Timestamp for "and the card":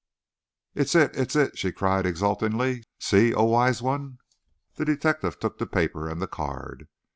6.09-6.87